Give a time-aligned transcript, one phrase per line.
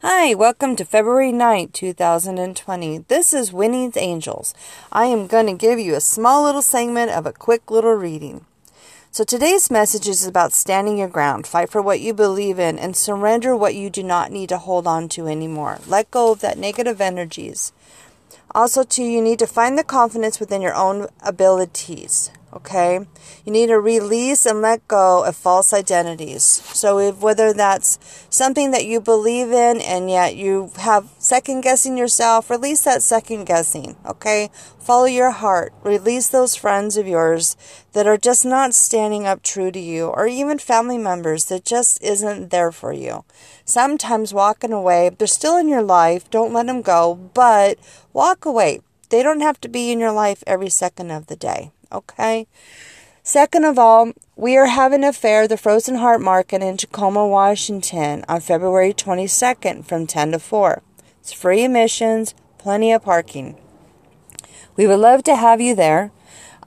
[0.00, 2.98] Hi, welcome to February 9th, 2020.
[3.08, 4.54] This is Winnie's Angels.
[4.92, 8.44] I am going to give you a small little segment of a quick little reading.
[9.10, 12.94] So today's message is about standing your ground, fight for what you believe in, and
[12.94, 15.80] surrender what you do not need to hold on to anymore.
[15.88, 17.72] Let go of that negative energies.
[18.54, 23.00] Also, too, you need to find the confidence within your own abilities okay?
[23.44, 26.42] You need to release and let go of false identities.
[26.44, 27.98] So if whether that's
[28.30, 33.44] something that you believe in and yet you have second guessing yourself release that second
[33.44, 34.50] guessing okay?
[34.78, 35.72] Follow your heart.
[35.82, 37.56] Release those friends of yours
[37.92, 42.02] that are just not standing up true to you or even family members that just
[42.02, 43.24] isn't there for you.
[43.64, 47.78] Sometimes walking away they're still in your life don't let them go but
[48.12, 48.80] walk away.
[49.10, 52.46] They don't have to be in your life every second of the day Okay.
[53.22, 58.24] Second of all, we are having a fair, the Frozen Heart Market in Tacoma, Washington
[58.28, 60.82] on February 22nd from 10 to 4.
[61.20, 63.56] It's free admissions, plenty of parking.
[64.76, 66.10] We would love to have you there.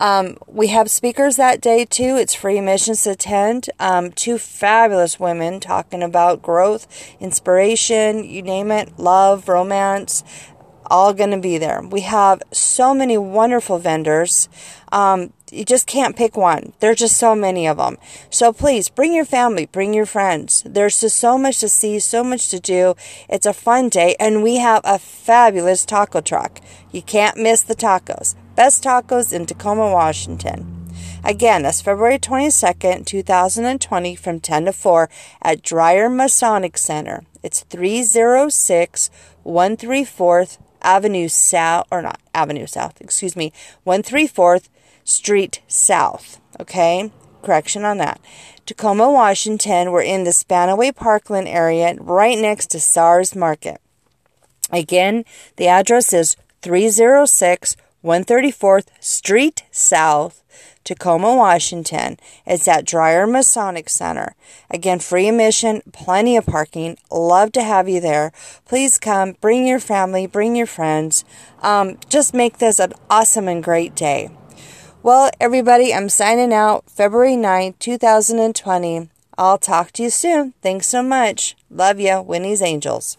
[0.00, 2.16] Um, we have speakers that day too.
[2.16, 3.68] It's free admissions to attend.
[3.78, 6.86] Um, two fabulous women talking about growth,
[7.20, 10.24] inspiration, you name it, love, romance,
[10.90, 11.80] all going to be there.
[11.82, 14.48] We have so many wonderful vendors.
[14.92, 16.72] Um, you just can't pick one.
[16.80, 17.96] There's just so many of them.
[18.28, 20.62] So please bring your family, bring your friends.
[20.66, 22.94] There's just so much to see, so much to do.
[23.28, 26.60] It's a fun day, and we have a fabulous taco truck.
[26.92, 28.34] You can't miss the tacos.
[28.54, 30.76] Best tacos in Tacoma, Washington.
[31.24, 35.10] Again, that's February 22nd, 2020 from 10 to 4
[35.42, 37.24] at Dreyer Masonic Center.
[37.42, 39.10] It's 306
[39.44, 43.52] 134th Avenue South, or not Avenue South, excuse me,
[43.86, 44.68] 134th
[45.04, 46.40] Street South.
[46.60, 47.10] Okay,
[47.42, 48.20] correction on that.
[48.66, 49.90] Tacoma, Washington.
[49.90, 53.80] We're in the Spanaway Parkland area, right next to SARS Market.
[54.72, 55.24] Again,
[55.56, 60.42] the address is 306 134th Street South,
[60.84, 62.16] Tacoma, Washington.
[62.46, 64.34] It's at Dreyer Masonic Center.
[64.70, 66.96] Again, free admission, plenty of parking.
[67.10, 68.32] Love to have you there.
[68.66, 71.24] Please come, bring your family, bring your friends.
[71.62, 74.30] Um, just make this an awesome and great day.
[75.02, 79.08] Well, everybody, I'm signing out February 9th, 2020.
[79.38, 80.52] I'll talk to you soon.
[80.62, 81.56] Thanks so much.
[81.70, 83.16] Love you, Winnie's Angels.